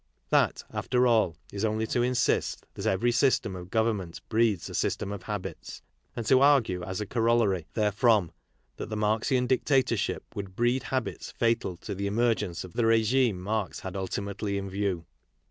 That, 0.31 0.63
after 0.73 1.05
all, 1.05 1.35
is 1.53 1.63
only 1.63 1.85
to 1.85 2.01
insist 2.01 2.65
that 2.73 2.87
every 2.87 3.11
system 3.11 3.55
of 3.55 3.69
government 3.69 4.19
breeds 4.29 4.67
a 4.67 4.73
system 4.73 5.11
of 5.11 5.21
habits; 5.21 5.83
and 6.15 6.25
to 6.25 6.39
argue 6.41 6.81
as 6.81 7.01
a 7.01 7.05
corollary 7.05 7.67
therefrom 7.75 8.31
that 8.77 8.89
the 8.89 8.97
Marxian 8.97 9.45
dictatorship 9.45 10.23
would 10.33 10.55
breed 10.55 10.81
habits 10.85 11.29
fatal 11.29 11.77
to 11.77 11.93
the 11.93 12.07
emergence 12.07 12.63
of 12.63 12.73
the 12.73 12.87
regime 12.87 13.39
Marx 13.39 13.81
had 13.81 13.95
ultimately 13.95 14.57
in 14.57 14.71
view. 14.71 15.05